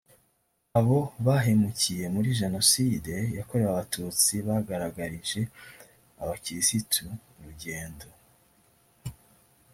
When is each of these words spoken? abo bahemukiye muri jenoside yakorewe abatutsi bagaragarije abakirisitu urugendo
abo 0.79 0.99
bahemukiye 1.25 2.05
muri 2.15 2.29
jenoside 2.41 3.13
yakorewe 3.37 3.69
abatutsi 3.71 4.33
bagaragarije 4.47 5.41
abakirisitu 6.21 7.03
urugendo 7.37 8.07